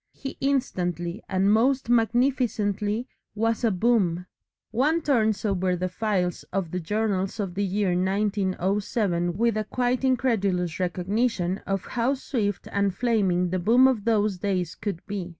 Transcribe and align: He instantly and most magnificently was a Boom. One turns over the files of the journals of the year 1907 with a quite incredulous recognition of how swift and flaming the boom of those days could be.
He 0.13 0.35
instantly 0.41 1.21
and 1.29 1.53
most 1.53 1.87
magnificently 1.87 3.07
was 3.35 3.63
a 3.63 3.69
Boom. 3.69 4.25
One 4.71 5.03
turns 5.03 5.45
over 5.45 5.75
the 5.75 5.89
files 5.89 6.41
of 6.51 6.71
the 6.71 6.79
journals 6.79 7.39
of 7.39 7.53
the 7.53 7.63
year 7.63 7.89
1907 7.89 9.37
with 9.37 9.55
a 9.57 9.63
quite 9.65 10.03
incredulous 10.03 10.79
recognition 10.79 11.59
of 11.67 11.85
how 11.85 12.15
swift 12.15 12.67
and 12.71 12.95
flaming 12.95 13.51
the 13.51 13.59
boom 13.59 13.87
of 13.87 14.05
those 14.05 14.39
days 14.39 14.73
could 14.73 15.05
be. 15.05 15.29